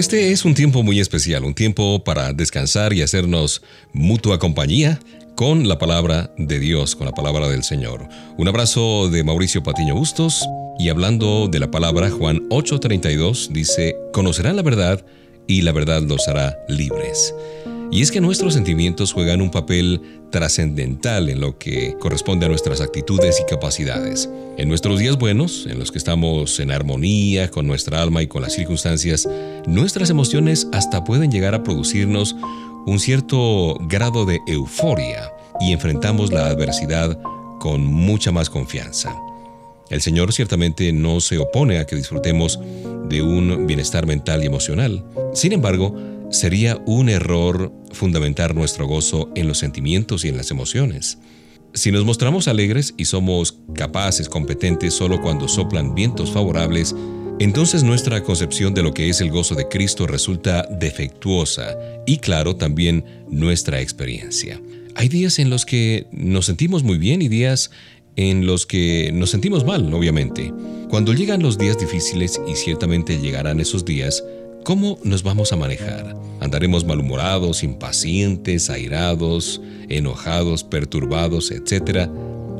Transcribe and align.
Este 0.00 0.32
es 0.32 0.46
un 0.46 0.54
tiempo 0.54 0.82
muy 0.82 0.98
especial, 0.98 1.44
un 1.44 1.52
tiempo 1.52 2.02
para 2.02 2.32
descansar 2.32 2.94
y 2.94 3.02
hacernos 3.02 3.60
mutua 3.92 4.38
compañía 4.38 4.98
con 5.34 5.68
la 5.68 5.78
palabra 5.78 6.32
de 6.38 6.58
Dios, 6.58 6.96
con 6.96 7.04
la 7.04 7.12
palabra 7.12 7.48
del 7.48 7.62
Señor. 7.62 8.08
Un 8.38 8.48
abrazo 8.48 9.10
de 9.10 9.22
Mauricio 9.24 9.62
Patiño 9.62 9.94
Bustos 9.94 10.42
y 10.78 10.88
hablando 10.88 11.48
de 11.48 11.58
la 11.58 11.70
palabra, 11.70 12.08
Juan 12.08 12.48
8:32 12.48 13.48
dice, 13.48 13.94
conocerán 14.14 14.56
la 14.56 14.62
verdad 14.62 15.04
y 15.46 15.60
la 15.60 15.72
verdad 15.72 16.00
los 16.00 16.26
hará 16.28 16.56
libres. 16.66 17.34
Y 17.92 18.02
es 18.02 18.12
que 18.12 18.20
nuestros 18.20 18.54
sentimientos 18.54 19.12
juegan 19.12 19.42
un 19.42 19.50
papel 19.50 20.00
trascendental 20.30 21.28
en 21.28 21.40
lo 21.40 21.58
que 21.58 21.96
corresponde 21.98 22.46
a 22.46 22.48
nuestras 22.48 22.80
actitudes 22.80 23.40
y 23.40 23.50
capacidades. 23.50 24.30
En 24.58 24.68
nuestros 24.68 25.00
días 25.00 25.18
buenos, 25.18 25.66
en 25.68 25.80
los 25.80 25.90
que 25.90 25.98
estamos 25.98 26.60
en 26.60 26.70
armonía 26.70 27.50
con 27.50 27.66
nuestra 27.66 28.00
alma 28.00 28.22
y 28.22 28.28
con 28.28 28.42
las 28.42 28.52
circunstancias, 28.52 29.28
nuestras 29.66 30.08
emociones 30.08 30.68
hasta 30.72 31.02
pueden 31.02 31.32
llegar 31.32 31.52
a 31.54 31.64
producirnos 31.64 32.36
un 32.86 33.00
cierto 33.00 33.76
grado 33.80 34.24
de 34.24 34.38
euforia 34.46 35.32
y 35.60 35.72
enfrentamos 35.72 36.32
la 36.32 36.46
adversidad 36.46 37.18
con 37.58 37.84
mucha 37.84 38.30
más 38.30 38.48
confianza. 38.48 39.16
El 39.90 40.00
Señor 40.00 40.32
ciertamente 40.32 40.92
no 40.92 41.20
se 41.20 41.38
opone 41.38 41.78
a 41.78 41.86
que 41.86 41.96
disfrutemos 41.96 42.60
de 43.08 43.20
un 43.20 43.66
bienestar 43.66 44.06
mental 44.06 44.44
y 44.44 44.46
emocional. 44.46 45.04
Sin 45.34 45.52
embargo, 45.52 45.92
sería 46.30 46.80
un 46.86 47.08
error 47.08 47.72
fundamentar 47.92 48.54
nuestro 48.54 48.86
gozo 48.86 49.30
en 49.34 49.48
los 49.48 49.58
sentimientos 49.58 50.24
y 50.24 50.28
en 50.28 50.36
las 50.36 50.50
emociones. 50.50 51.18
Si 51.74 51.92
nos 51.92 52.04
mostramos 52.04 52.48
alegres 52.48 52.94
y 52.96 53.04
somos 53.04 53.58
capaces, 53.74 54.28
competentes 54.28 54.94
solo 54.94 55.20
cuando 55.20 55.46
soplan 55.46 55.94
vientos 55.94 56.32
favorables, 56.32 56.94
entonces 57.38 57.84
nuestra 57.84 58.22
concepción 58.22 58.74
de 58.74 58.82
lo 58.82 58.92
que 58.92 59.08
es 59.08 59.20
el 59.20 59.30
gozo 59.30 59.54
de 59.54 59.68
Cristo 59.68 60.06
resulta 60.06 60.66
defectuosa 60.70 61.76
y 62.06 62.18
claro 62.18 62.56
también 62.56 63.04
nuestra 63.30 63.80
experiencia. 63.80 64.60
Hay 64.96 65.08
días 65.08 65.38
en 65.38 65.48
los 65.48 65.64
que 65.64 66.06
nos 66.12 66.46
sentimos 66.46 66.82
muy 66.82 66.98
bien 66.98 67.22
y 67.22 67.28
días 67.28 67.70
en 68.16 68.44
los 68.44 68.66
que 68.66 69.10
nos 69.14 69.30
sentimos 69.30 69.64
mal, 69.64 69.92
obviamente. 69.94 70.52
Cuando 70.90 71.14
llegan 71.14 71.42
los 71.42 71.56
días 71.56 71.78
difíciles, 71.78 72.40
y 72.46 72.56
ciertamente 72.56 73.18
llegarán 73.18 73.60
esos 73.60 73.84
días, 73.84 74.22
¿Cómo 74.64 74.98
nos 75.04 75.22
vamos 75.22 75.52
a 75.52 75.56
manejar? 75.56 76.14
¿Andaremos 76.40 76.84
malhumorados, 76.84 77.62
impacientes, 77.62 78.68
airados, 78.68 79.60
enojados, 79.88 80.64
perturbados, 80.64 81.50
etcétera? 81.50 82.10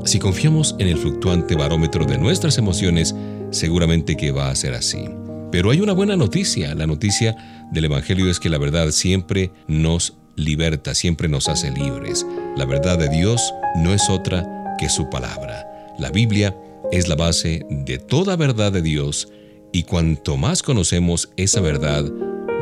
Si 0.06 0.18
confiamos 0.18 0.74
en 0.78 0.88
el 0.88 0.96
fluctuante 0.96 1.56
barómetro 1.56 2.06
de 2.06 2.16
nuestras 2.16 2.56
emociones, 2.56 3.14
seguramente 3.50 4.16
que 4.16 4.32
va 4.32 4.48
a 4.48 4.56
ser 4.56 4.72
así. 4.72 5.04
Pero 5.52 5.70
hay 5.70 5.80
una 5.80 5.92
buena 5.92 6.16
noticia. 6.16 6.74
La 6.74 6.86
noticia 6.86 7.36
del 7.70 7.84
Evangelio 7.84 8.30
es 8.30 8.40
que 8.40 8.48
la 8.48 8.58
verdad 8.58 8.90
siempre 8.92 9.50
nos 9.68 10.14
liberta, 10.36 10.94
siempre 10.94 11.28
nos 11.28 11.48
hace 11.48 11.70
libres. 11.70 12.26
La 12.56 12.64
verdad 12.64 12.98
de 12.98 13.10
Dios 13.10 13.52
no 13.76 13.92
es 13.92 14.08
otra 14.08 14.46
que 14.78 14.88
su 14.88 15.10
palabra. 15.10 15.66
La 15.98 16.10
Biblia 16.10 16.56
es 16.92 17.08
la 17.08 17.16
base 17.16 17.66
de 17.68 17.98
toda 17.98 18.36
verdad 18.36 18.72
de 18.72 18.80
Dios 18.80 19.28
y 19.72 19.84
cuanto 19.84 20.36
más 20.36 20.62
conocemos 20.62 21.30
esa 21.36 21.60
verdad, 21.60 22.04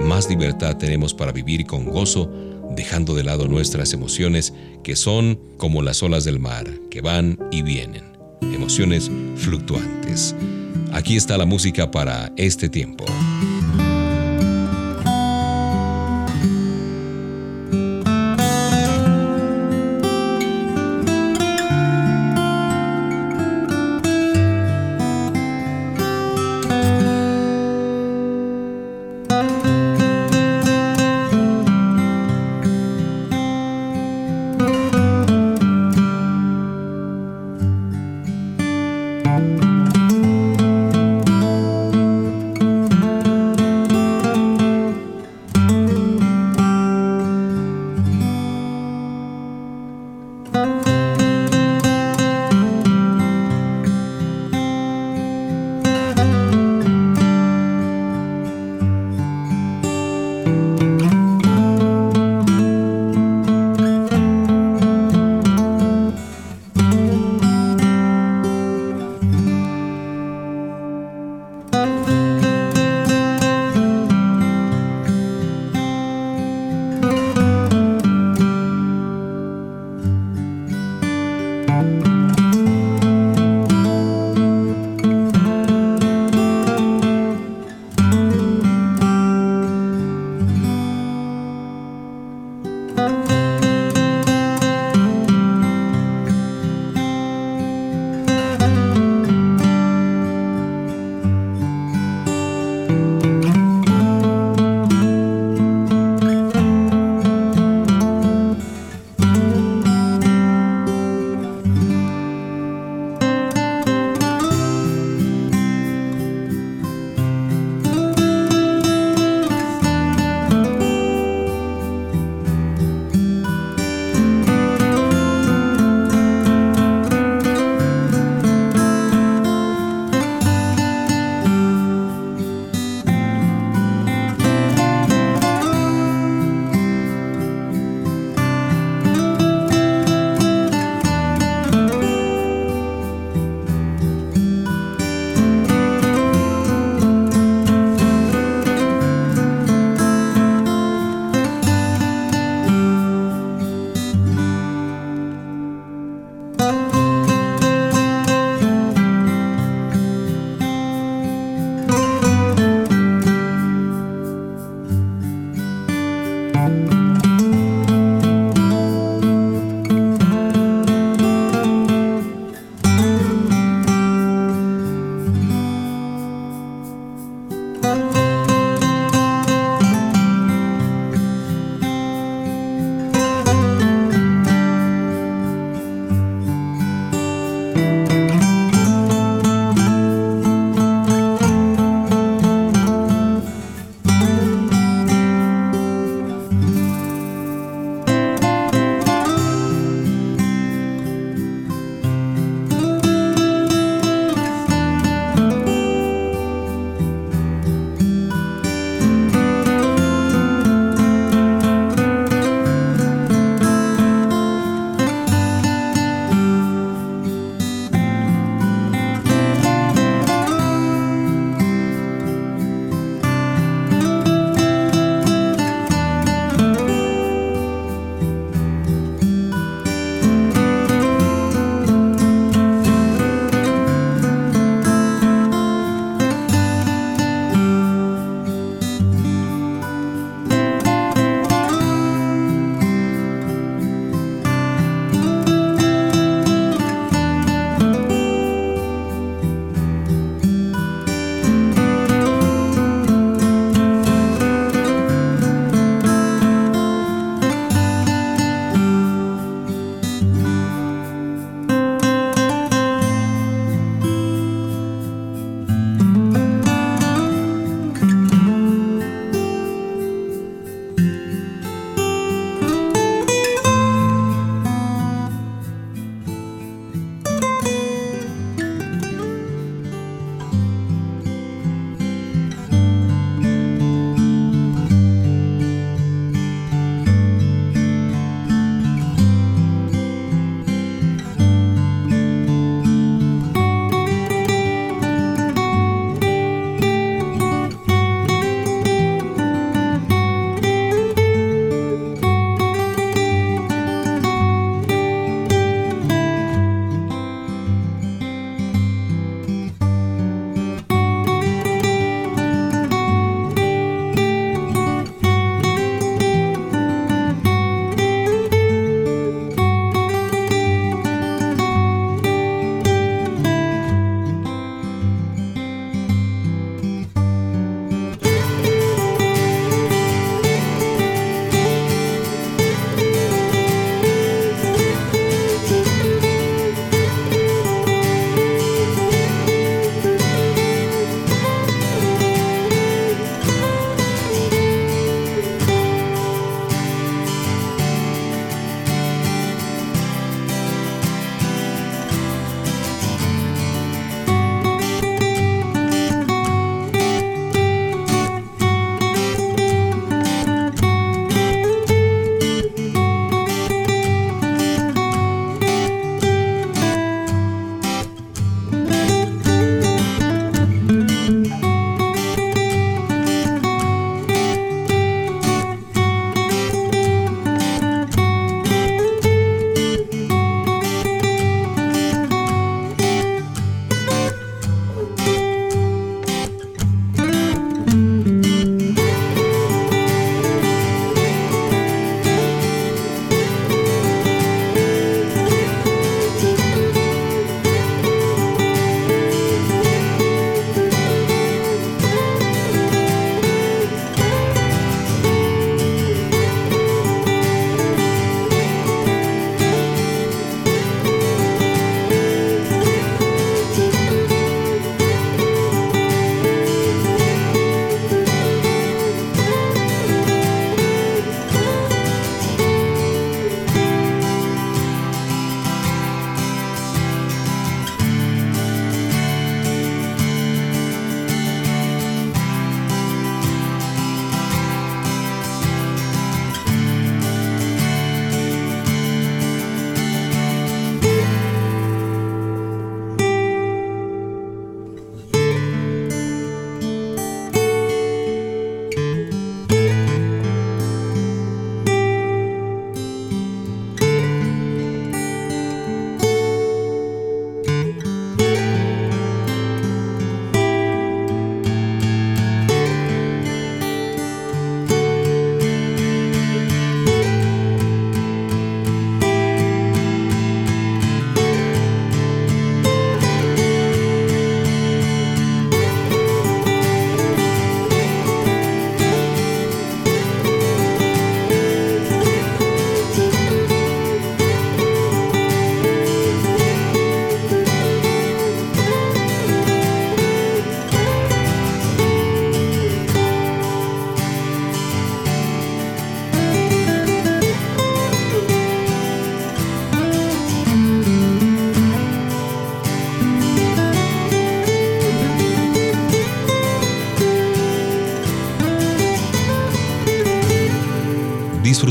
más 0.02 0.28
libertad 0.28 0.76
tenemos 0.76 1.14
para 1.14 1.32
vivir 1.32 1.66
con 1.66 1.86
gozo, 1.86 2.30
dejando 2.70 3.14
de 3.14 3.24
lado 3.24 3.48
nuestras 3.48 3.92
emociones 3.92 4.52
que 4.82 4.94
son 4.94 5.38
como 5.56 5.82
las 5.82 6.02
olas 6.02 6.24
del 6.24 6.38
mar, 6.38 6.68
que 6.90 7.00
van 7.00 7.38
y 7.50 7.62
vienen, 7.62 8.04
emociones 8.42 9.10
fluctuantes. 9.36 10.34
Aquí 10.92 11.16
está 11.16 11.38
la 11.38 11.46
música 11.46 11.90
para 11.90 12.32
este 12.36 12.68
tiempo. 12.68 13.04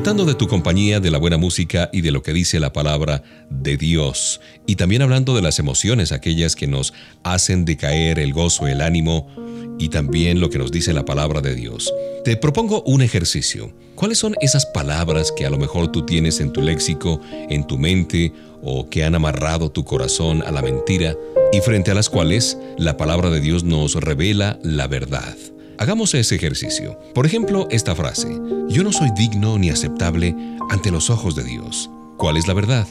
Disfrutando 0.07 0.31
de 0.31 0.39
tu 0.39 0.47
compañía, 0.47 1.01
de 1.01 1.11
la 1.11 1.17
buena 1.17 1.35
música 1.35 1.89
y 1.91 1.99
de 1.99 2.11
lo 2.11 2.23
que 2.23 2.31
dice 2.31 2.61
la 2.61 2.71
palabra 2.71 3.23
de 3.49 3.75
Dios. 3.75 4.39
Y 4.65 4.77
también 4.77 5.01
hablando 5.01 5.35
de 5.35 5.41
las 5.41 5.59
emociones, 5.59 6.13
aquellas 6.13 6.55
que 6.55 6.65
nos 6.65 6.93
hacen 7.23 7.65
decaer 7.65 8.17
el 8.17 8.31
gozo, 8.31 8.67
el 8.67 8.79
ánimo 8.79 9.27
y 9.77 9.89
también 9.89 10.39
lo 10.39 10.49
que 10.49 10.59
nos 10.59 10.71
dice 10.71 10.93
la 10.93 11.03
palabra 11.03 11.41
de 11.41 11.55
Dios. 11.55 11.93
Te 12.23 12.37
propongo 12.37 12.83
un 12.83 13.01
ejercicio. 13.01 13.73
¿Cuáles 13.95 14.17
son 14.17 14.35
esas 14.39 14.65
palabras 14.67 15.33
que 15.33 15.45
a 15.45 15.49
lo 15.49 15.57
mejor 15.57 15.91
tú 15.91 16.05
tienes 16.05 16.39
en 16.39 16.53
tu 16.53 16.61
léxico, 16.61 17.19
en 17.49 17.67
tu 17.67 17.77
mente 17.77 18.31
o 18.63 18.89
que 18.89 19.03
han 19.03 19.13
amarrado 19.13 19.71
tu 19.71 19.83
corazón 19.83 20.41
a 20.41 20.51
la 20.51 20.61
mentira 20.61 21.17
y 21.51 21.59
frente 21.59 21.91
a 21.91 21.95
las 21.95 22.09
cuales 22.09 22.57
la 22.77 22.95
palabra 22.95 23.29
de 23.29 23.41
Dios 23.41 23.65
nos 23.65 23.95
revela 23.95 24.57
la 24.63 24.87
verdad? 24.87 25.35
Hagamos 25.79 26.15
ese 26.15 26.35
ejercicio. 26.35 26.99
Por 27.13 27.27
ejemplo, 27.27 27.67
esta 27.69 27.93
frase, 27.93 28.27
yo 28.67 28.83
no 28.83 28.91
soy 28.91 29.09
digno 29.15 29.59
ni 29.59 29.69
aceptable 29.69 30.35
ante 30.71 30.89
los 30.89 31.11
ojos 31.11 31.35
de 31.35 31.43
Dios. 31.43 31.89
¿Cuál 32.17 32.37
es 32.37 32.47
la 32.47 32.55
verdad? 32.55 32.87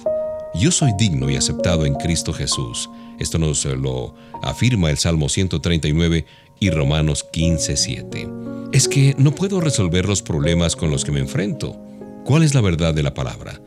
Yo 0.55 0.71
soy 0.71 0.93
digno 0.97 1.29
y 1.29 1.35
aceptado 1.35 1.85
en 1.85 1.95
Cristo 1.95 2.33
Jesús. 2.33 2.89
Esto 3.19 3.39
nos 3.39 3.65
lo 3.65 4.15
afirma 4.41 4.91
el 4.91 4.99
Salmo 4.99 5.29
139 5.29 6.27
y 6.61 6.71
Romanos 6.71 7.27
15:7. 7.33 8.71
Es 8.73 8.87
que 8.87 9.17
no 9.19 9.35
puedo 9.35 9.61
resolver 9.61 10.07
los 10.07 10.23
problemas 10.23 10.77
con 10.77 10.91
los 10.91 11.05
que 11.05 11.11
me 11.11 11.21
enfrento. 11.21 11.77
¿Cuál 12.25 12.45
es 12.45 12.55
la 12.55 12.61
verdad 12.61 12.95
de 12.95 13.03
la 13.03 13.15
palabra? 13.15 13.61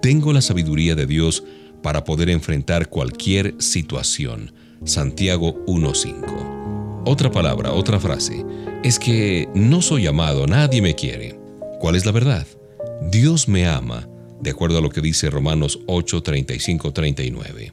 Tengo 0.00 0.32
la 0.32 0.40
sabiduría 0.40 0.94
de 0.94 1.06
Dios 1.06 1.44
para 1.82 2.04
poder 2.04 2.30
enfrentar 2.30 2.88
cualquier 2.88 3.54
situación. 3.58 4.54
Santiago 4.84 5.62
1:5. 5.66 6.61
Otra 7.04 7.32
palabra, 7.32 7.72
otra 7.72 7.98
frase, 7.98 8.44
es 8.84 9.00
que 9.00 9.48
no 9.54 9.82
soy 9.82 10.06
amado, 10.06 10.46
nadie 10.46 10.80
me 10.80 10.94
quiere. 10.94 11.36
¿Cuál 11.80 11.96
es 11.96 12.06
la 12.06 12.12
verdad? 12.12 12.46
Dios 13.10 13.48
me 13.48 13.66
ama, 13.66 14.08
de 14.40 14.50
acuerdo 14.50 14.78
a 14.78 14.80
lo 14.80 14.88
que 14.88 15.00
dice 15.00 15.28
Romanos 15.28 15.80
8, 15.86 16.22
35, 16.22 16.92
39. 16.92 17.72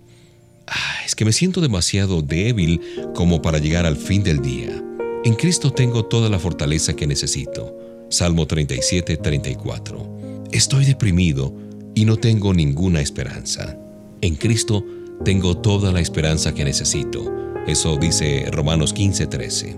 es 1.05 1.13
que 1.13 1.25
me 1.25 1.31
siento 1.31 1.61
demasiado 1.61 2.23
débil 2.23 2.81
como 3.13 3.39
para 3.39 3.59
llegar 3.59 3.85
al 3.85 3.97
fin 3.97 4.23
del 4.23 4.41
día. 4.41 4.83
En 5.23 5.35
Cristo 5.35 5.71
tengo 5.71 6.05
toda 6.05 6.27
la 6.29 6.39
fortaleza 6.39 6.95
que 6.95 7.05
necesito. 7.05 7.77
Salmo 8.09 8.47
37, 8.47 9.17
34. 9.17 10.47
Estoy 10.51 10.85
deprimido 10.85 11.53
y 11.93 12.05
no 12.05 12.17
tengo 12.17 12.51
ninguna 12.55 12.99
esperanza. 12.99 13.77
En 14.21 14.35
Cristo 14.35 14.83
tengo 15.23 15.55
toda 15.57 15.91
la 15.91 15.99
esperanza 15.99 16.55
que 16.55 16.63
necesito. 16.63 17.48
Eso 17.69 17.97
dice 17.97 18.47
Romanos 18.51 18.95
15:13. 18.95 19.77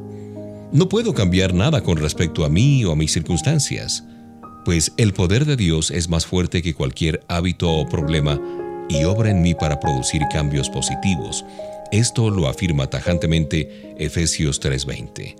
No 0.72 0.88
puedo 0.88 1.14
cambiar 1.14 1.54
nada 1.54 1.84
con 1.84 1.98
respecto 1.98 2.46
a 2.46 2.50
mí 2.50 2.86
o 2.86 2.94
a 2.94 2.96
mis 2.96 3.12
circunstancias, 3.12 4.06
pues 4.64 4.94
el 4.96 5.12
poder 5.12 5.44
de 5.44 5.58
Dios 5.58 5.92
es 5.92 6.08
más 6.08 6.26
fuerte 6.26 6.62
que 6.62 6.74
cualquier 6.74 7.22
hábito 7.28 7.70
o 7.70 7.90
problema 7.90 8.40
y 8.88 9.04
obra 9.04 9.30
en 9.30 9.42
mí 9.42 9.56
para 9.56 9.82
producir 9.82 10.22
cambios 10.32 10.70
positivos. 10.70 11.44
Esto 11.92 12.30
lo 12.30 12.48
afirma 12.48 12.88
tajantemente 12.88 13.94
Efesios 13.98 14.62
3:20. 14.62 15.36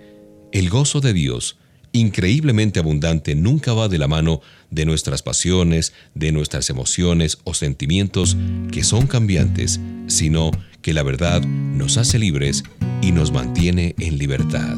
El 0.52 0.68
gozo 0.68 1.00
de 1.00 1.14
Dios, 1.14 1.56
increíblemente 1.92 2.80
abundante, 2.80 3.34
nunca 3.34 3.72
va 3.72 3.88
de 3.88 3.96
la 3.96 4.08
mano 4.08 4.42
de 4.70 4.84
nuestras 4.84 5.22
pasiones, 5.22 5.94
de 6.14 6.32
nuestras 6.32 6.68
emociones 6.68 7.38
o 7.44 7.54
sentimientos 7.54 8.36
que 8.70 8.84
son 8.84 9.06
cambiantes, 9.06 9.80
sino 10.06 10.50
que 10.82 10.92
la 10.92 11.02
verdad 11.02 11.40
nos 11.42 11.96
hace 11.96 12.18
libres 12.18 12.64
y 13.00 13.12
nos 13.12 13.32
mantiene 13.32 13.94
en 13.98 14.18
libertad, 14.18 14.76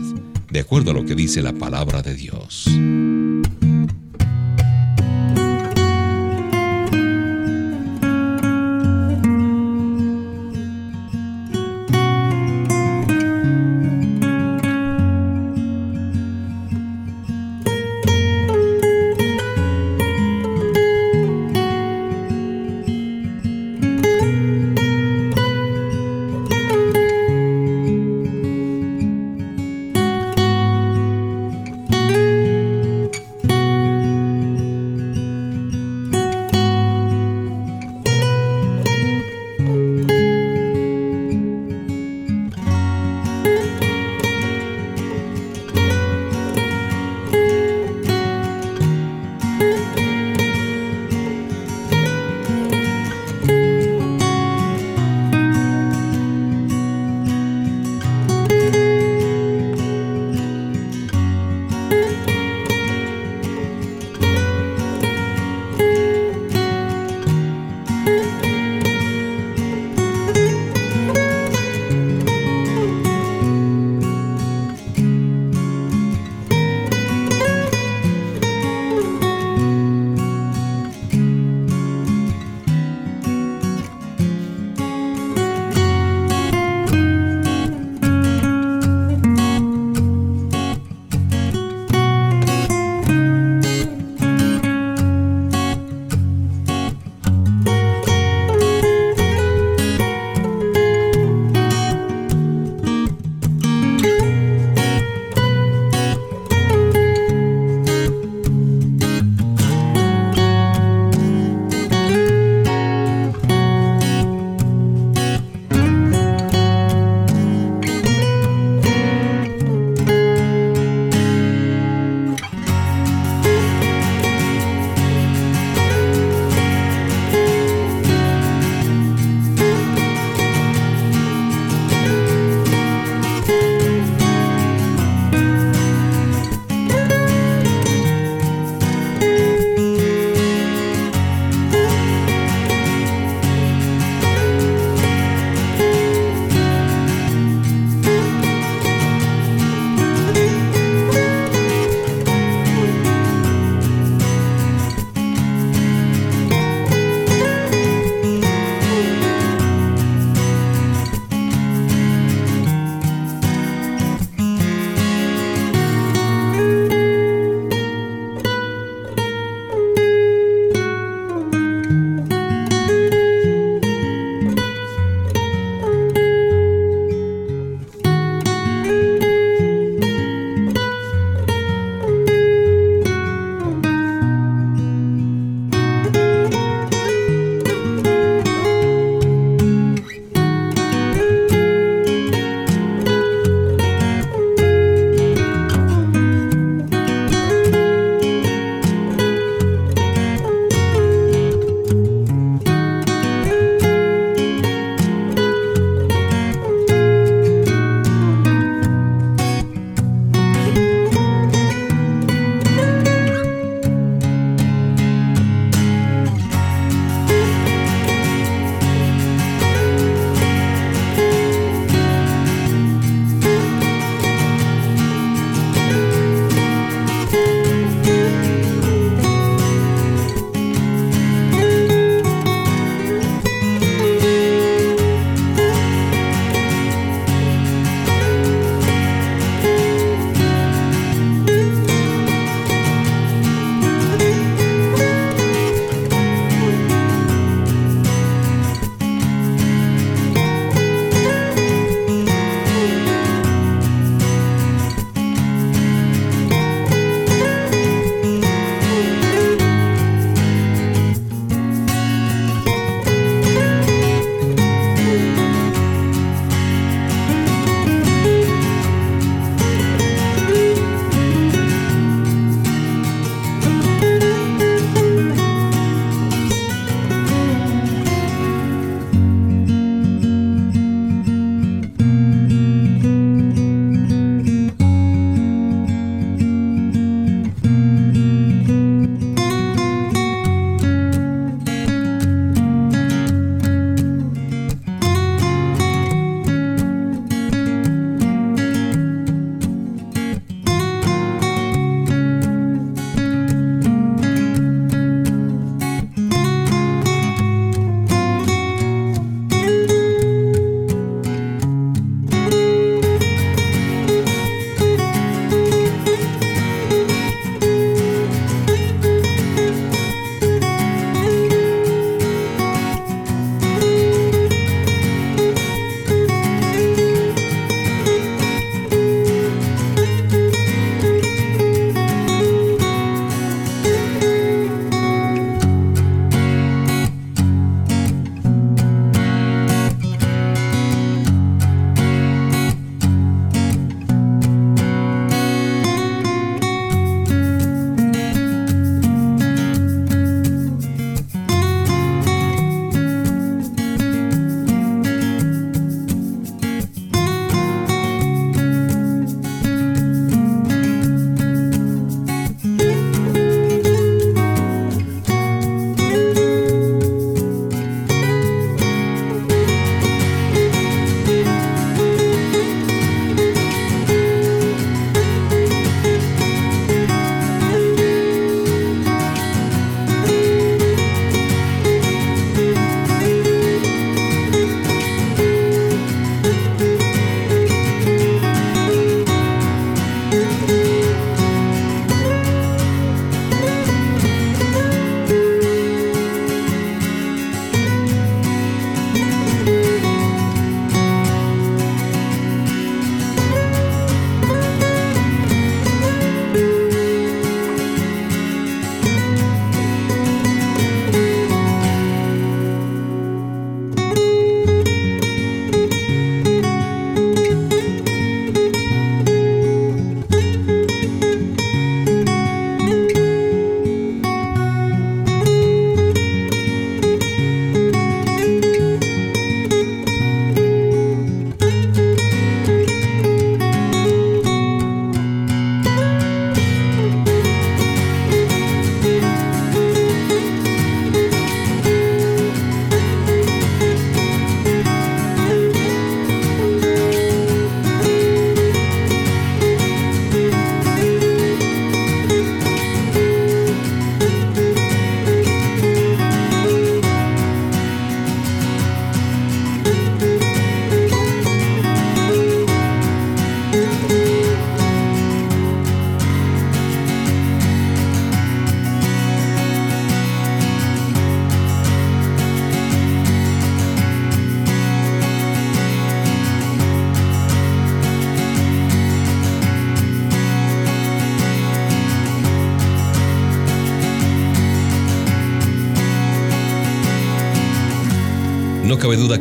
de 0.50 0.60
acuerdo 0.60 0.92
a 0.92 0.94
lo 0.94 1.04
que 1.04 1.14
dice 1.14 1.42
la 1.42 1.52
palabra 1.52 2.02
de 2.02 2.14
Dios. 2.14 2.68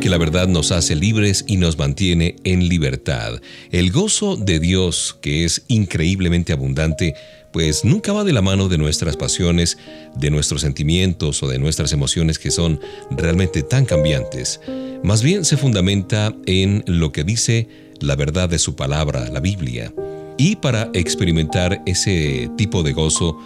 Que 0.04 0.10
la 0.10 0.18
verdad 0.18 0.48
nos 0.48 0.70
hace 0.70 0.96
libres 0.96 1.46
y 1.48 1.56
nos 1.56 1.78
mantiene 1.78 2.36
en 2.44 2.68
libertad. 2.68 3.40
El 3.70 3.90
gozo 3.90 4.36
de 4.36 4.60
Dios, 4.60 5.16
que 5.22 5.46
es 5.46 5.62
increíblemente 5.68 6.52
abundante, 6.52 7.14
pues 7.54 7.86
nunca 7.86 8.12
va 8.12 8.22
de 8.22 8.34
la 8.34 8.42
mano 8.42 8.68
de 8.68 8.76
nuestras 8.76 9.16
pasiones, 9.16 9.78
de 10.14 10.30
nuestros 10.30 10.60
sentimientos 10.60 11.42
o 11.42 11.48
de 11.48 11.58
nuestras 11.58 11.90
emociones 11.94 12.38
que 12.38 12.50
son 12.50 12.80
realmente 13.12 13.62
tan 13.62 13.86
cambiantes. 13.86 14.60
Más 15.02 15.22
bien 15.22 15.46
se 15.46 15.56
fundamenta 15.56 16.34
en 16.44 16.84
lo 16.86 17.10
que 17.10 17.24
dice 17.24 17.66
la 18.00 18.14
verdad 18.14 18.50
de 18.50 18.58
su 18.58 18.76
palabra, 18.76 19.30
la 19.30 19.40
Biblia. 19.40 19.90
Y 20.36 20.56
para 20.56 20.90
experimentar 20.92 21.80
ese 21.86 22.50
tipo 22.58 22.82
de 22.82 22.92
gozo, 22.92 23.38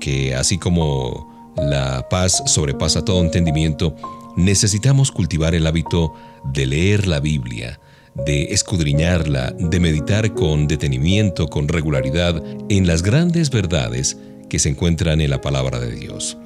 que 0.00 0.34
así 0.34 0.58
como 0.58 1.54
la 1.56 2.08
paz 2.10 2.42
sobrepasa 2.46 3.04
todo 3.04 3.20
entendimiento, 3.20 3.94
necesitamos 4.36 5.10
cultivar 5.12 5.54
el 5.54 5.66
hábito 5.66 6.14
de 6.44 6.66
leer 6.66 7.06
la 7.06 7.20
Biblia, 7.20 7.80
de 8.14 8.44
escudriñarla, 8.44 9.52
de 9.52 9.80
meditar 9.80 10.34
con 10.34 10.66
detenimiento, 10.66 11.48
con 11.48 11.68
regularidad 11.68 12.42
en 12.68 12.86
las 12.86 13.02
grandes 13.02 13.50
verdades 13.50 14.18
que 14.48 14.58
se 14.58 14.68
encuentran 14.68 15.20
en 15.20 15.30
la 15.30 15.40
palabra 15.40 15.78
de 15.78 15.92
Dios. 15.92 16.36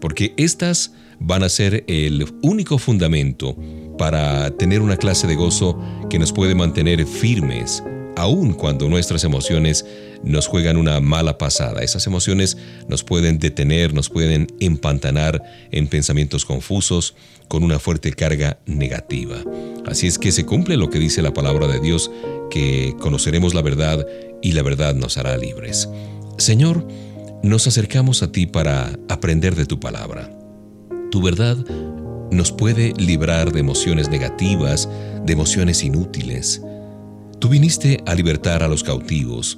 Porque 0.00 0.32
estas 0.36 0.92
van 1.18 1.42
a 1.42 1.48
ser 1.48 1.84
el 1.86 2.26
único 2.42 2.78
fundamento 2.78 3.56
para 3.98 4.50
tener 4.56 4.80
una 4.80 4.96
clase 4.96 5.26
de 5.26 5.34
gozo 5.34 5.78
que 6.08 6.18
nos 6.18 6.32
puede 6.32 6.54
mantener 6.54 7.06
firmes, 7.06 7.84
aun 8.20 8.52
cuando 8.52 8.88
nuestras 8.88 9.24
emociones 9.24 9.84
nos 10.22 10.46
juegan 10.46 10.76
una 10.76 11.00
mala 11.00 11.38
pasada. 11.38 11.82
Esas 11.82 12.06
emociones 12.06 12.56
nos 12.88 13.04
pueden 13.04 13.38
detener, 13.38 13.94
nos 13.94 14.08
pueden 14.08 14.46
empantanar 14.60 15.42
en 15.70 15.86
pensamientos 15.88 16.44
confusos 16.44 17.14
con 17.48 17.64
una 17.64 17.78
fuerte 17.78 18.12
carga 18.12 18.58
negativa. 18.66 19.42
Así 19.86 20.06
es 20.06 20.18
que 20.18 20.32
se 20.32 20.46
cumple 20.46 20.76
lo 20.76 20.90
que 20.90 20.98
dice 20.98 21.22
la 21.22 21.32
palabra 21.32 21.66
de 21.66 21.80
Dios, 21.80 22.10
que 22.50 22.94
conoceremos 23.00 23.54
la 23.54 23.62
verdad 23.62 24.06
y 24.42 24.52
la 24.52 24.62
verdad 24.62 24.94
nos 24.94 25.16
hará 25.16 25.36
libres. 25.36 25.88
Señor, 26.38 26.86
nos 27.42 27.66
acercamos 27.66 28.22
a 28.22 28.30
ti 28.30 28.46
para 28.46 28.98
aprender 29.08 29.54
de 29.56 29.66
tu 29.66 29.80
palabra. 29.80 30.30
Tu 31.10 31.22
verdad 31.22 31.56
nos 32.30 32.52
puede 32.52 32.92
librar 32.96 33.52
de 33.52 33.60
emociones 33.60 34.08
negativas, 34.08 34.88
de 35.24 35.32
emociones 35.32 35.82
inútiles. 35.82 36.62
Tú 37.40 37.48
viniste 37.48 38.02
a 38.04 38.14
libertar 38.14 38.62
a 38.62 38.68
los 38.68 38.84
cautivos 38.84 39.56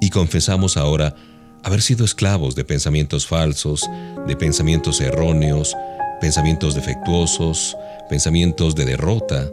y 0.00 0.08
confesamos 0.08 0.78
ahora 0.78 1.14
haber 1.62 1.82
sido 1.82 2.06
esclavos 2.06 2.54
de 2.54 2.64
pensamientos 2.64 3.26
falsos, 3.26 3.88
de 4.26 4.34
pensamientos 4.34 5.02
erróneos, 5.02 5.76
pensamientos 6.22 6.74
defectuosos, 6.74 7.76
pensamientos 8.08 8.74
de 8.74 8.86
derrota. 8.86 9.50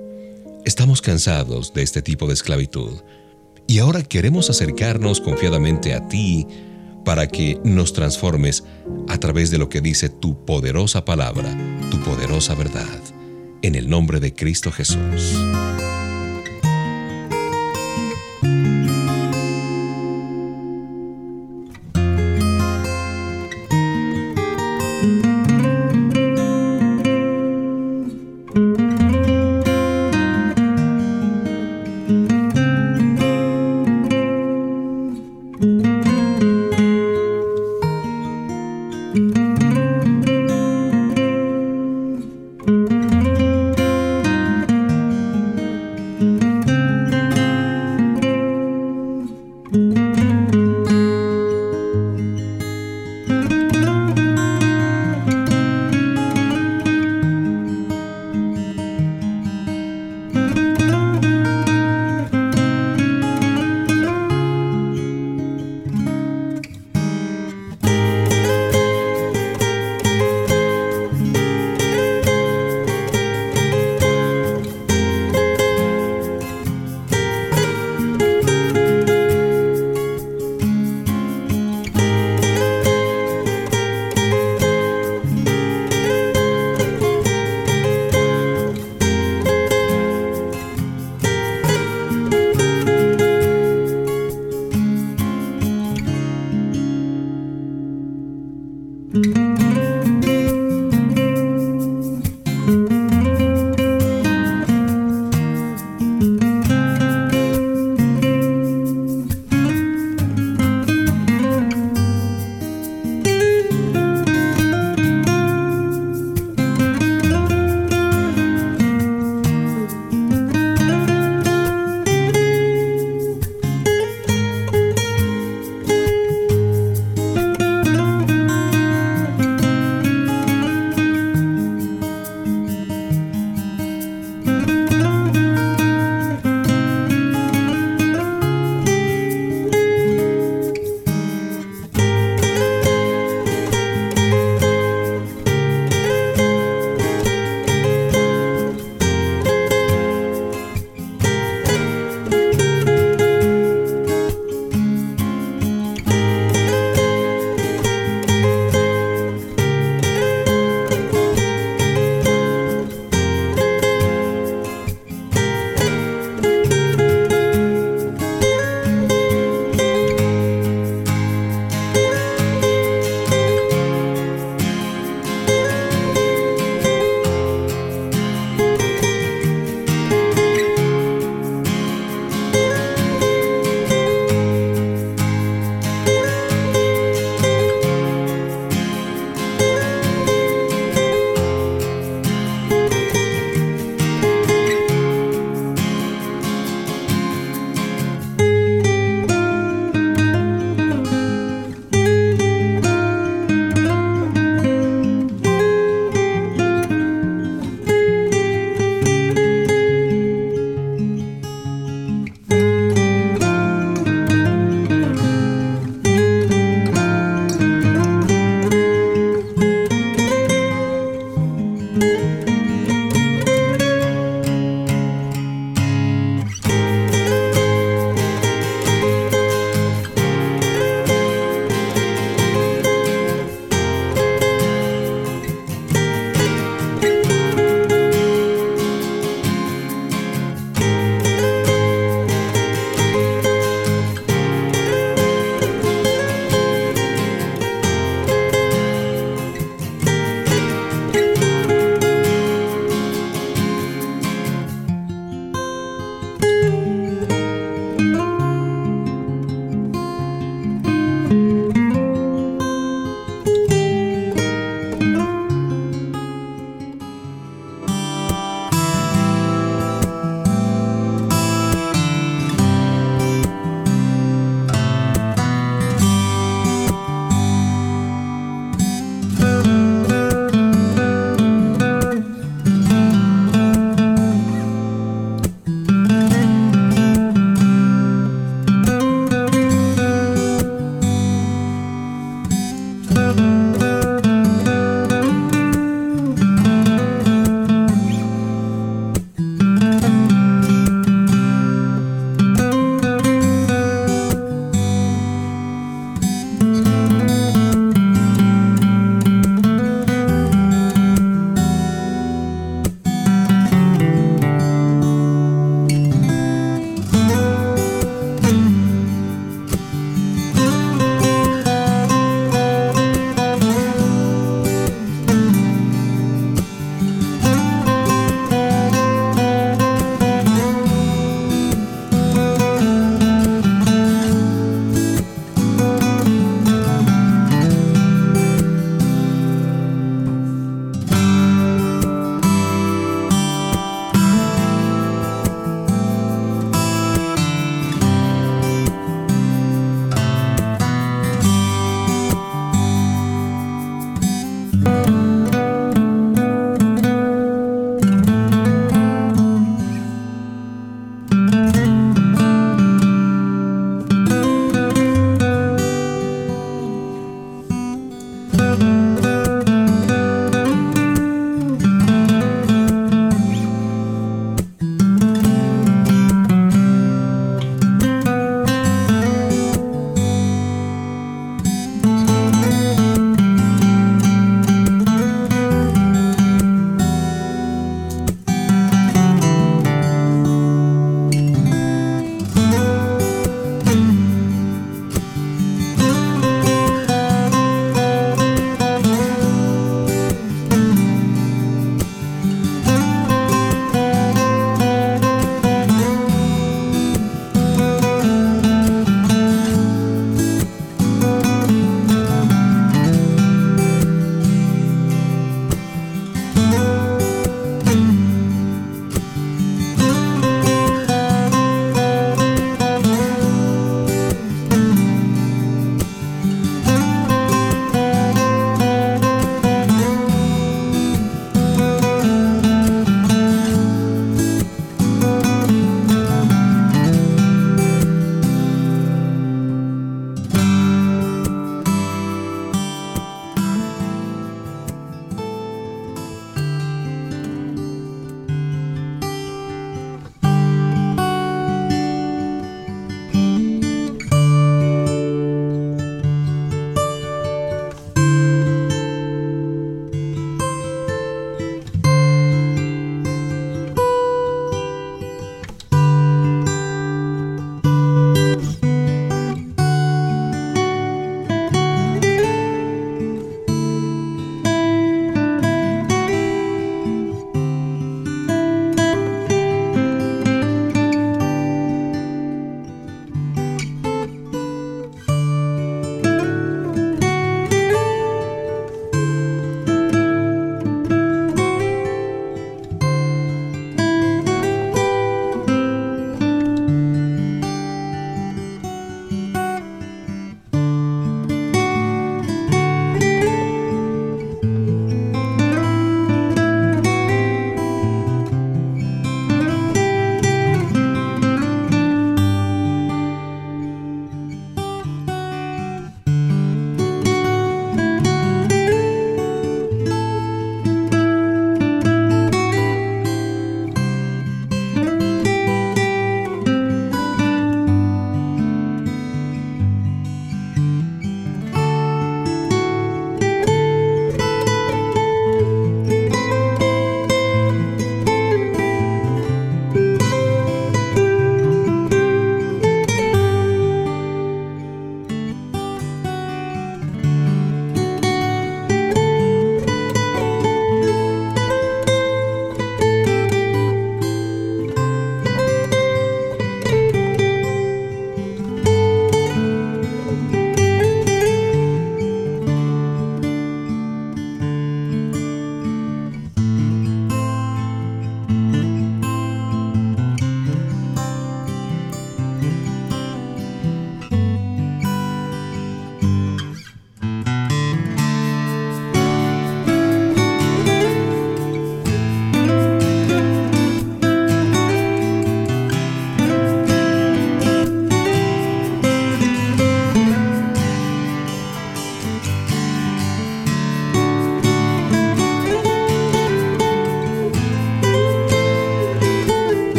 Estamos 0.63 1.01
cansados 1.01 1.73
de 1.73 1.83
este 1.83 2.01
tipo 2.01 2.27
de 2.27 2.33
esclavitud 2.35 3.01
y 3.67 3.79
ahora 3.79 4.03
queremos 4.03 4.49
acercarnos 4.49 5.19
confiadamente 5.19 5.93
a 5.93 6.07
ti 6.07 6.47
para 7.03 7.27
que 7.27 7.59
nos 7.65 7.91
transformes 7.91 8.63
a 9.09 9.17
través 9.17 9.51
de 9.51 9.57
lo 9.57 9.67
que 9.67 9.81
dice 9.81 10.07
tu 10.07 10.45
poderosa 10.45 11.03
palabra, 11.03 11.53
tu 11.91 11.99
poderosa 11.99 12.55
verdad. 12.55 13.01
En 13.61 13.75
el 13.75 13.89
nombre 13.89 14.21
de 14.21 14.33
Cristo 14.33 14.71
Jesús. 14.71 15.35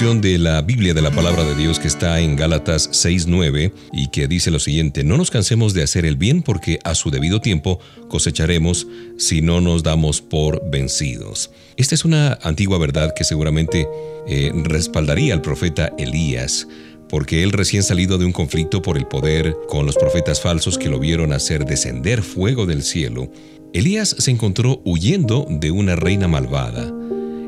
De 0.00 0.38
la 0.38 0.62
Biblia 0.62 0.94
de 0.94 1.02
la 1.02 1.10
palabra 1.10 1.44
de 1.44 1.54
Dios 1.54 1.78
que 1.78 1.86
está 1.86 2.20
en 2.20 2.34
Gálatas 2.34 2.88
6:9 2.90 3.70
y 3.92 4.08
que 4.08 4.28
dice 4.28 4.50
lo 4.50 4.58
siguiente, 4.58 5.04
no 5.04 5.18
nos 5.18 5.30
cansemos 5.30 5.74
de 5.74 5.82
hacer 5.82 6.06
el 6.06 6.16
bien 6.16 6.40
porque 6.40 6.78
a 6.84 6.94
su 6.94 7.10
debido 7.10 7.42
tiempo 7.42 7.80
cosecharemos 8.08 8.86
si 9.18 9.42
no 9.42 9.60
nos 9.60 9.82
damos 9.82 10.22
por 10.22 10.62
vencidos. 10.70 11.50
Esta 11.76 11.94
es 11.94 12.06
una 12.06 12.38
antigua 12.42 12.78
verdad 12.78 13.12
que 13.14 13.24
seguramente 13.24 13.86
eh, 14.26 14.50
respaldaría 14.64 15.34
al 15.34 15.42
profeta 15.42 15.92
Elías 15.98 16.66
porque 17.10 17.42
él 17.42 17.52
recién 17.52 17.82
salido 17.82 18.16
de 18.16 18.24
un 18.24 18.32
conflicto 18.32 18.80
por 18.80 18.96
el 18.96 19.06
poder 19.06 19.54
con 19.68 19.84
los 19.84 19.96
profetas 19.96 20.40
falsos 20.40 20.78
que 20.78 20.88
lo 20.88 20.98
vieron 20.98 21.34
hacer 21.34 21.66
descender 21.66 22.22
fuego 22.22 22.64
del 22.64 22.84
cielo, 22.84 23.30
Elías 23.74 24.16
se 24.18 24.30
encontró 24.30 24.80
huyendo 24.86 25.46
de 25.50 25.70
una 25.70 25.94
reina 25.94 26.26
malvada. 26.26 26.99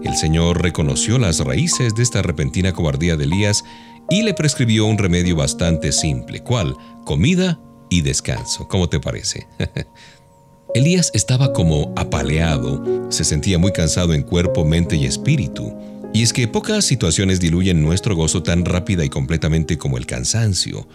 El 0.05 0.17
Señor 0.17 0.63
reconoció 0.63 1.19
las 1.19 1.39
raíces 1.41 1.95
de 1.95 2.03
esta 2.03 2.23
repentina 2.23 2.73
cobardía 2.73 3.17
de 3.17 3.25
Elías 3.25 3.65
y 4.11 4.23
le 4.23 4.35
prescribió 4.35 4.87
un 4.87 4.99
remedio 4.99 5.37
bastante 5.37 5.93
simple, 5.93 6.43
¿cuál? 6.43 6.77
Comida 7.05 7.61
y 7.89 8.03
descanso. 8.03 8.67
¿Cómo 8.69 8.89
te 8.89 8.99
parece? 8.99 9.47
Elías 10.75 11.11
estaba 11.15 11.53
como 11.53 11.93
apaleado, 11.97 13.11
se 13.11 13.25
sentía 13.25 13.59
muy 13.59 13.73
cansado 13.73 14.15
en 14.15 14.23
cuerpo, 14.23 14.65
mente 14.65 14.97
y 14.97 15.05
espíritu. 15.05 15.73
Y 16.15 16.23
es 16.23 16.33
que 16.33 16.49
pocas 16.49 16.85
situaciones 16.85 17.41
diluyen 17.41 17.83
nuestro 17.83 18.17
gozo 18.17 18.43
tan 18.43 18.65
rápida 18.65 19.05
y 19.05 19.09
completamente 19.09 19.79
como 19.79 19.99
el 19.99 20.07
cansancio. 20.07 20.89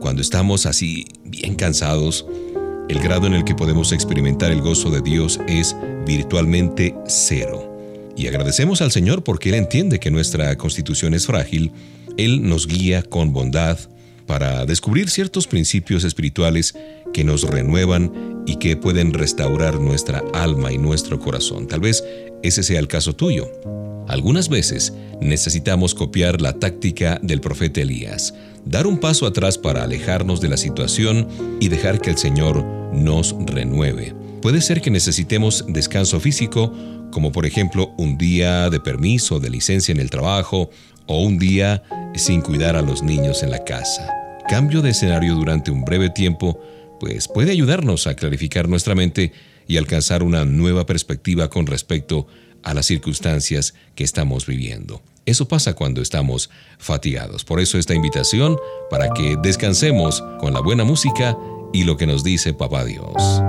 Cuando 0.00 0.20
estamos 0.20 0.66
así 0.66 1.06
bien 1.24 1.54
cansados, 1.54 2.26
el 2.88 3.00
grado 3.00 3.26
en 3.26 3.34
el 3.34 3.44
que 3.44 3.54
podemos 3.54 3.92
experimentar 3.92 4.50
el 4.50 4.62
gozo 4.62 4.90
de 4.90 5.02
Dios 5.02 5.40
es 5.46 5.76
virtualmente 6.06 6.94
cero. 7.06 7.67
Y 8.18 8.26
agradecemos 8.26 8.82
al 8.82 8.90
Señor 8.90 9.22
porque 9.22 9.50
Él 9.50 9.54
entiende 9.54 10.00
que 10.00 10.10
nuestra 10.10 10.58
constitución 10.58 11.14
es 11.14 11.26
frágil. 11.26 11.70
Él 12.16 12.42
nos 12.42 12.66
guía 12.66 13.04
con 13.04 13.32
bondad 13.32 13.78
para 14.26 14.66
descubrir 14.66 15.08
ciertos 15.08 15.46
principios 15.46 16.02
espirituales 16.02 16.74
que 17.14 17.22
nos 17.22 17.44
renuevan 17.44 18.42
y 18.44 18.56
que 18.56 18.76
pueden 18.76 19.14
restaurar 19.14 19.78
nuestra 19.80 20.24
alma 20.34 20.72
y 20.72 20.78
nuestro 20.78 21.20
corazón. 21.20 21.68
Tal 21.68 21.78
vez 21.78 22.02
ese 22.42 22.64
sea 22.64 22.80
el 22.80 22.88
caso 22.88 23.14
tuyo. 23.14 23.48
Algunas 24.08 24.48
veces 24.48 24.92
necesitamos 25.20 25.94
copiar 25.94 26.40
la 26.40 26.54
táctica 26.54 27.20
del 27.22 27.40
profeta 27.40 27.82
Elías, 27.82 28.34
dar 28.64 28.88
un 28.88 28.98
paso 28.98 29.26
atrás 29.26 29.58
para 29.58 29.84
alejarnos 29.84 30.40
de 30.40 30.48
la 30.48 30.56
situación 30.56 31.28
y 31.60 31.68
dejar 31.68 32.00
que 32.00 32.10
el 32.10 32.18
Señor 32.18 32.64
nos 32.92 33.36
renueve. 33.46 34.17
Puede 34.40 34.60
ser 34.60 34.80
que 34.80 34.90
necesitemos 34.90 35.64
descanso 35.68 36.20
físico 36.20 36.72
como 37.10 37.32
por 37.32 37.46
ejemplo 37.46 37.92
un 37.96 38.18
día 38.18 38.70
de 38.70 38.80
permiso 38.80 39.40
de 39.40 39.50
licencia 39.50 39.92
en 39.92 40.00
el 40.00 40.10
trabajo 40.10 40.70
o 41.06 41.22
un 41.22 41.38
día 41.38 41.82
sin 42.14 42.40
cuidar 42.40 42.76
a 42.76 42.82
los 42.82 43.02
niños 43.02 43.42
en 43.42 43.50
la 43.50 43.64
casa. 43.64 44.12
Cambio 44.48 44.82
de 44.82 44.90
escenario 44.90 45.34
durante 45.34 45.70
un 45.70 45.84
breve 45.84 46.10
tiempo, 46.10 46.60
pues 47.00 47.28
puede 47.28 47.52
ayudarnos 47.52 48.06
a 48.06 48.14
clarificar 48.14 48.68
nuestra 48.68 48.94
mente 48.94 49.32
y 49.66 49.76
alcanzar 49.76 50.22
una 50.22 50.44
nueva 50.44 50.86
perspectiva 50.86 51.48
con 51.48 51.66
respecto 51.66 52.26
a 52.62 52.74
las 52.74 52.86
circunstancias 52.86 53.74
que 53.94 54.04
estamos 54.04 54.46
viviendo. 54.46 55.02
Eso 55.26 55.46
pasa 55.46 55.74
cuando 55.74 56.00
estamos 56.00 56.50
fatigados. 56.78 57.44
Por 57.44 57.60
eso 57.60 57.78
esta 57.78 57.94
invitación 57.94 58.56
para 58.90 59.12
que 59.12 59.36
descansemos 59.42 60.22
con 60.40 60.54
la 60.54 60.60
buena 60.60 60.84
música 60.84 61.36
y 61.72 61.84
lo 61.84 61.96
que 61.96 62.06
nos 62.06 62.24
dice 62.24 62.54
Papá 62.54 62.84
Dios. 62.84 63.42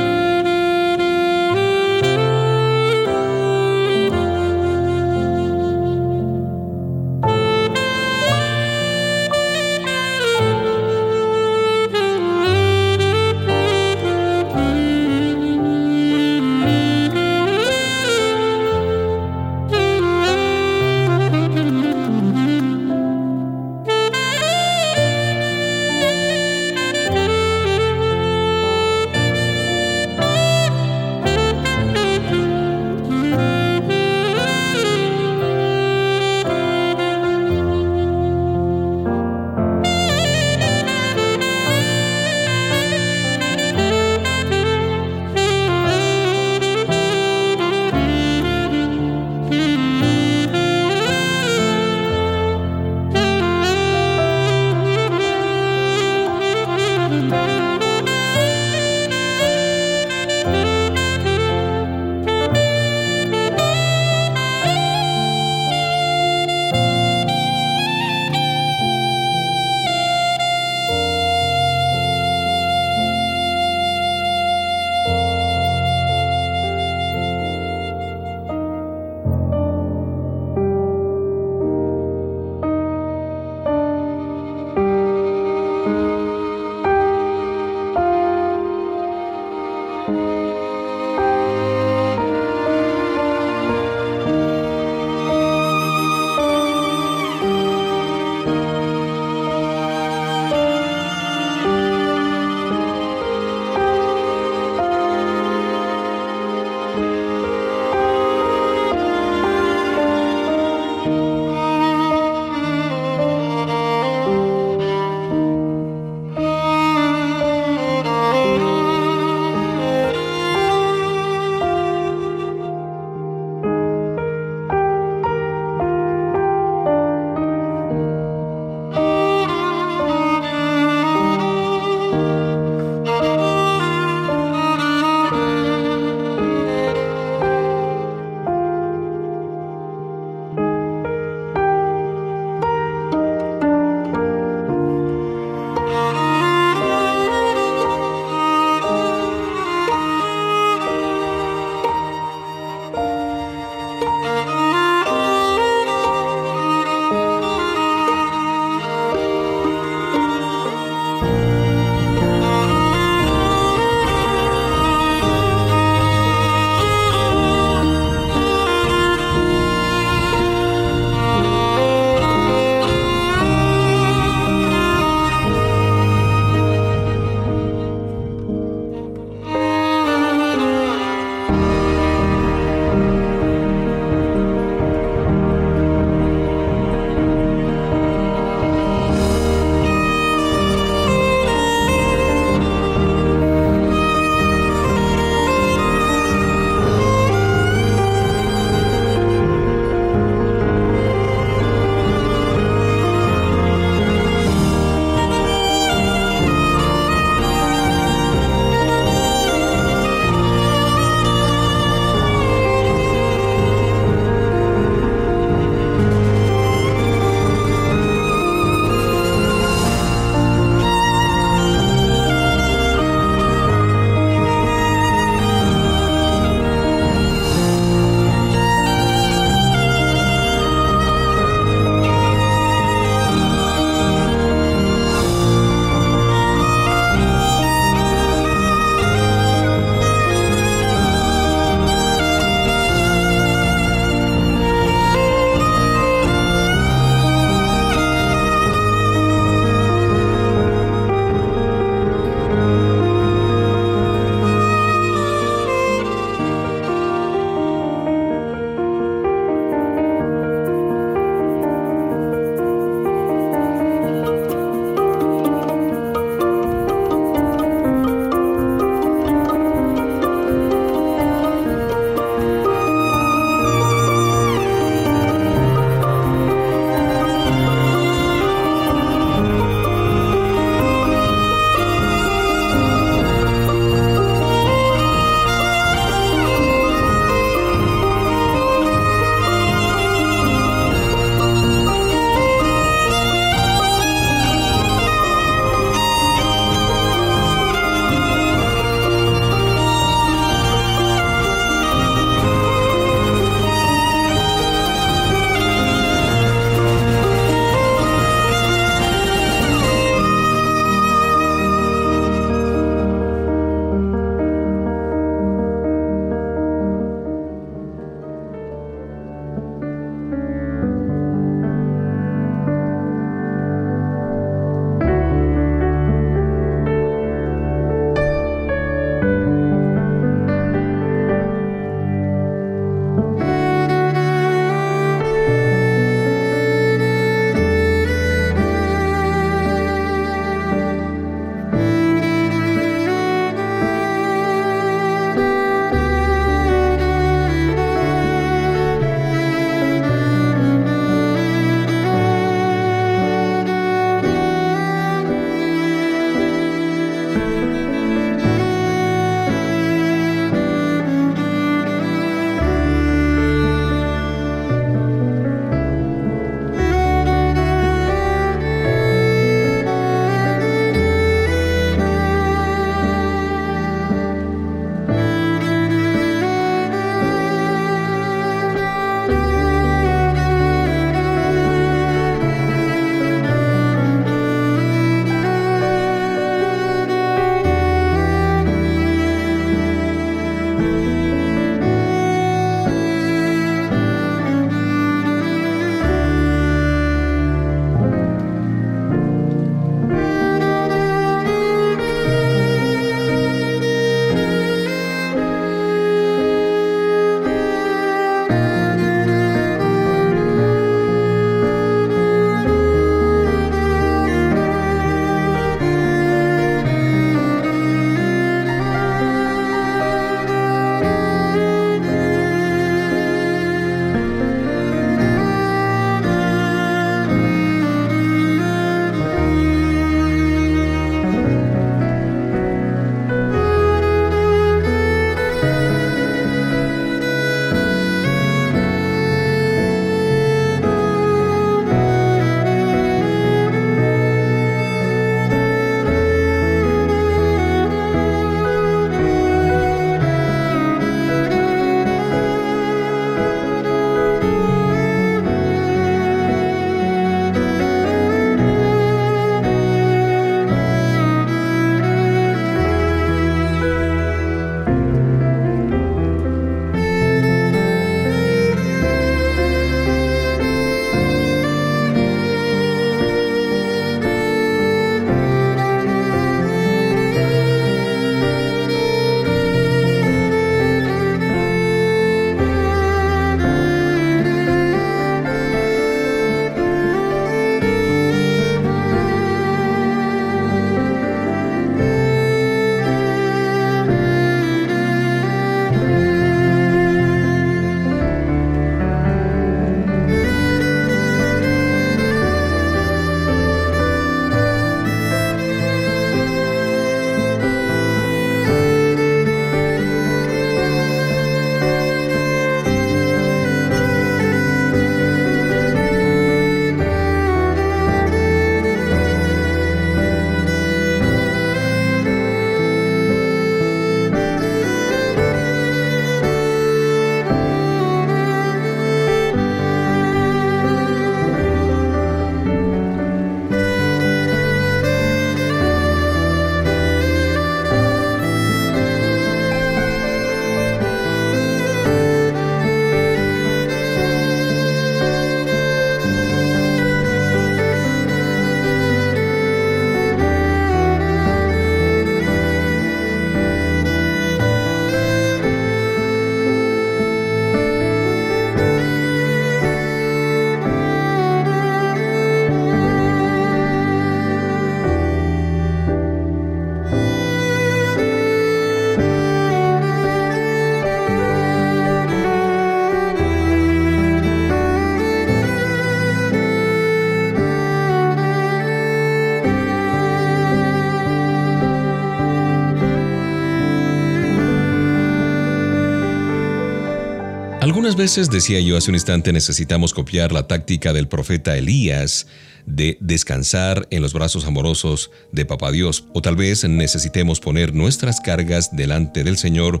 Algunas 588.10 588.32
veces, 588.32 588.50
decía 588.50 588.80
yo 588.80 588.96
hace 588.96 589.12
un 589.12 589.14
instante, 589.14 589.52
necesitamos 589.52 590.12
copiar 590.12 590.50
la 590.50 590.66
táctica 590.66 591.12
del 591.12 591.28
profeta 591.28 591.78
Elías 591.78 592.48
de 592.84 593.16
descansar 593.20 594.08
en 594.10 594.20
los 594.20 594.32
brazos 594.32 594.64
amorosos 594.64 595.30
de 595.52 595.64
Papá 595.64 595.92
Dios, 595.92 596.24
o 596.34 596.42
tal 596.42 596.56
vez 596.56 596.82
necesitemos 596.82 597.60
poner 597.60 597.94
nuestras 597.94 598.40
cargas 598.40 598.96
delante 598.96 599.44
del 599.44 599.56
Señor 599.56 600.00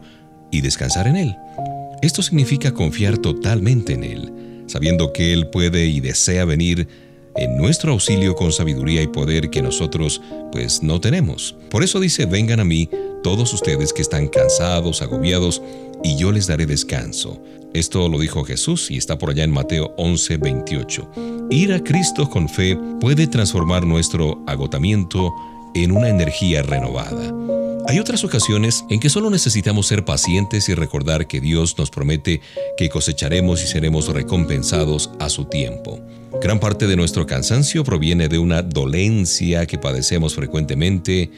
y 0.50 0.60
descansar 0.60 1.06
en 1.06 1.18
Él. 1.18 1.36
Esto 2.02 2.20
significa 2.22 2.74
confiar 2.74 3.16
totalmente 3.16 3.92
en 3.92 4.02
Él, 4.02 4.32
sabiendo 4.66 5.12
que 5.12 5.32
Él 5.32 5.46
puede 5.46 5.86
y 5.86 6.00
desea 6.00 6.44
venir 6.44 6.88
en 7.36 7.56
nuestro 7.58 7.92
auxilio 7.92 8.34
con 8.34 8.50
sabiduría 8.50 9.02
y 9.02 9.06
poder 9.06 9.50
que 9.50 9.62
nosotros 9.62 10.20
pues 10.50 10.82
no 10.82 11.00
tenemos. 11.00 11.54
Por 11.70 11.84
eso 11.84 12.00
dice, 12.00 12.26
vengan 12.26 12.58
a 12.58 12.64
mí 12.64 12.90
todos 13.22 13.52
ustedes 13.54 13.92
que 13.92 14.02
están 14.02 14.26
cansados, 14.26 15.00
agobiados, 15.00 15.62
y 16.02 16.16
yo 16.16 16.32
les 16.32 16.46
daré 16.46 16.66
descanso. 16.66 17.42
Esto 17.72 18.08
lo 18.08 18.18
dijo 18.18 18.44
Jesús 18.44 18.90
y 18.90 18.96
está 18.96 19.18
por 19.18 19.30
allá 19.30 19.44
en 19.44 19.52
Mateo 19.52 19.94
11, 19.96 20.36
28. 20.38 21.12
Ir 21.50 21.72
a 21.72 21.82
Cristo 21.82 22.28
con 22.28 22.48
fe 22.48 22.76
puede 23.00 23.26
transformar 23.26 23.86
nuestro 23.86 24.42
agotamiento 24.46 25.32
en 25.74 25.92
una 25.92 26.08
energía 26.08 26.62
renovada. 26.62 27.32
Hay 27.86 27.98
otras 27.98 28.22
ocasiones 28.24 28.84
en 28.88 29.00
que 29.00 29.08
solo 29.08 29.30
necesitamos 29.30 29.86
ser 29.86 30.04
pacientes 30.04 30.68
y 30.68 30.74
recordar 30.74 31.26
que 31.26 31.40
Dios 31.40 31.76
nos 31.78 31.90
promete 31.90 32.40
que 32.76 32.88
cosecharemos 32.88 33.64
y 33.64 33.66
seremos 33.66 34.08
recompensados 34.08 35.10
a 35.18 35.28
su 35.28 35.46
tiempo. 35.46 35.98
Gran 36.40 36.60
parte 36.60 36.86
de 36.86 36.96
nuestro 36.96 37.26
cansancio 37.26 37.82
proviene 37.82 38.28
de 38.28 38.38
una 38.38 38.62
dolencia 38.62 39.66
que 39.66 39.78
padecemos 39.78 40.34
frecuentemente 40.34 41.30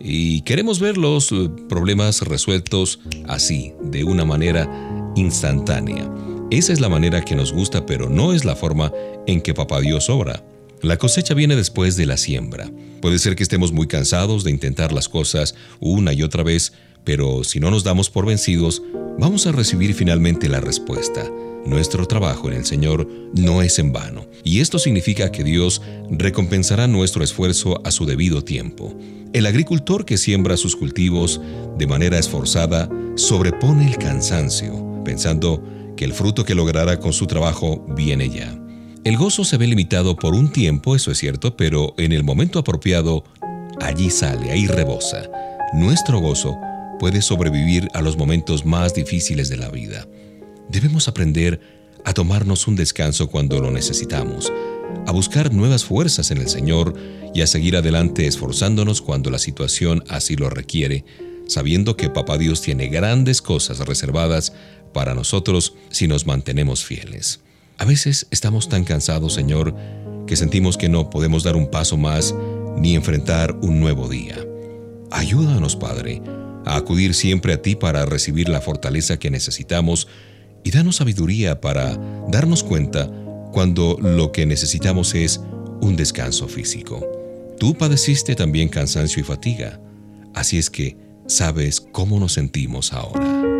y 0.00 0.40
queremos 0.42 0.80
ver 0.80 0.96
los 0.96 1.30
eh, 1.30 1.50
problemas 1.68 2.22
resueltos 2.22 3.00
así, 3.28 3.74
de 3.82 4.04
una 4.04 4.24
manera 4.24 4.68
instantánea. 5.14 6.10
Esa 6.50 6.72
es 6.72 6.80
la 6.80 6.88
manera 6.88 7.24
que 7.24 7.36
nos 7.36 7.52
gusta, 7.52 7.86
pero 7.86 8.08
no 8.08 8.32
es 8.32 8.44
la 8.44 8.56
forma 8.56 8.92
en 9.26 9.40
que 9.40 9.54
Papá 9.54 9.80
Dios 9.80 10.08
obra. 10.08 10.42
La 10.82 10.96
cosecha 10.96 11.34
viene 11.34 11.54
después 11.54 11.96
de 11.96 12.06
la 12.06 12.16
siembra. 12.16 12.70
Puede 13.02 13.18
ser 13.18 13.36
que 13.36 13.42
estemos 13.42 13.70
muy 13.70 13.86
cansados 13.86 14.44
de 14.44 14.50
intentar 14.50 14.92
las 14.92 15.08
cosas 15.08 15.54
una 15.78 16.12
y 16.14 16.22
otra 16.22 16.42
vez, 16.42 16.72
pero 17.04 17.44
si 17.44 17.60
no 17.60 17.70
nos 17.70 17.84
damos 17.84 18.08
por 18.08 18.26
vencidos, 18.26 18.82
vamos 19.18 19.46
a 19.46 19.52
recibir 19.52 19.94
finalmente 19.94 20.48
la 20.48 20.60
respuesta. 20.60 21.30
Nuestro 21.66 22.06
trabajo 22.06 22.48
en 22.48 22.54
el 22.56 22.64
Señor 22.64 23.06
no 23.34 23.62
es 23.62 23.78
en 23.78 23.92
vano, 23.92 24.26
y 24.44 24.60
esto 24.60 24.78
significa 24.78 25.30
que 25.30 25.44
Dios 25.44 25.82
recompensará 26.10 26.86
nuestro 26.86 27.22
esfuerzo 27.22 27.80
a 27.84 27.90
su 27.90 28.06
debido 28.06 28.42
tiempo. 28.42 28.96
El 29.32 29.46
agricultor 29.46 30.04
que 30.04 30.18
siembra 30.18 30.56
sus 30.56 30.74
cultivos 30.74 31.40
de 31.78 31.86
manera 31.86 32.18
esforzada 32.18 32.88
sobrepone 33.14 33.88
el 33.88 33.98
cansancio, 33.98 35.02
pensando 35.04 35.62
que 35.96 36.04
el 36.04 36.12
fruto 36.12 36.44
que 36.44 36.54
logrará 36.54 36.98
con 36.98 37.12
su 37.12 37.26
trabajo 37.26 37.84
viene 37.94 38.30
ya. 38.30 38.56
El 39.04 39.16
gozo 39.16 39.44
se 39.44 39.56
ve 39.56 39.66
limitado 39.66 40.16
por 40.16 40.34
un 40.34 40.50
tiempo, 40.50 40.96
eso 40.96 41.10
es 41.10 41.18
cierto, 41.18 41.56
pero 41.56 41.94
en 41.96 42.12
el 42.12 42.24
momento 42.24 42.58
apropiado, 42.58 43.24
allí 43.80 44.10
sale, 44.10 44.50
ahí 44.50 44.66
rebosa. 44.66 45.30
Nuestro 45.72 46.20
gozo 46.20 46.56
puede 46.98 47.22
sobrevivir 47.22 47.88
a 47.94 48.02
los 48.02 48.16
momentos 48.16 48.66
más 48.66 48.92
difíciles 48.94 49.48
de 49.48 49.56
la 49.56 49.70
vida. 49.70 50.06
Debemos 50.70 51.08
aprender 51.08 51.60
a 52.04 52.12
tomarnos 52.12 52.68
un 52.68 52.76
descanso 52.76 53.28
cuando 53.28 53.60
lo 53.60 53.72
necesitamos, 53.72 54.52
a 55.04 55.10
buscar 55.10 55.52
nuevas 55.52 55.84
fuerzas 55.84 56.30
en 56.30 56.38
el 56.38 56.48
Señor 56.48 56.94
y 57.34 57.40
a 57.42 57.48
seguir 57.48 57.76
adelante 57.76 58.26
esforzándonos 58.26 59.02
cuando 59.02 59.30
la 59.30 59.38
situación 59.38 60.04
así 60.08 60.36
lo 60.36 60.48
requiere, 60.48 61.04
sabiendo 61.48 61.96
que 61.96 62.08
Papá 62.08 62.38
Dios 62.38 62.60
tiene 62.62 62.86
grandes 62.86 63.42
cosas 63.42 63.80
reservadas 63.80 64.52
para 64.92 65.14
nosotros 65.14 65.74
si 65.90 66.06
nos 66.06 66.26
mantenemos 66.26 66.84
fieles. 66.84 67.40
A 67.78 67.84
veces 67.84 68.28
estamos 68.30 68.68
tan 68.68 68.84
cansados, 68.84 69.34
Señor, 69.34 69.74
que 70.28 70.36
sentimos 70.36 70.76
que 70.76 70.88
no 70.88 71.10
podemos 71.10 71.42
dar 71.42 71.56
un 71.56 71.68
paso 71.68 71.96
más 71.96 72.32
ni 72.76 72.94
enfrentar 72.94 73.58
un 73.62 73.80
nuevo 73.80 74.08
día. 74.08 74.36
Ayúdanos, 75.10 75.74
Padre, 75.74 76.22
a 76.64 76.76
acudir 76.76 77.14
siempre 77.14 77.54
a 77.54 77.62
ti 77.62 77.74
para 77.74 78.06
recibir 78.06 78.48
la 78.48 78.60
fortaleza 78.60 79.18
que 79.18 79.30
necesitamos 79.30 80.06
y 80.64 80.70
danos 80.70 80.96
sabiduría 80.96 81.60
para 81.60 81.96
darnos 82.28 82.62
cuenta 82.62 83.10
cuando 83.52 83.98
lo 84.00 84.32
que 84.32 84.46
necesitamos 84.46 85.14
es 85.14 85.40
un 85.80 85.96
descanso 85.96 86.48
físico. 86.48 87.06
Tú 87.58 87.74
padeciste 87.74 88.34
también 88.34 88.68
cansancio 88.68 89.20
y 89.20 89.24
fatiga, 89.24 89.80
así 90.34 90.58
es 90.58 90.70
que 90.70 90.96
sabes 91.26 91.80
cómo 91.80 92.18
nos 92.18 92.32
sentimos 92.32 92.92
ahora. 92.92 93.59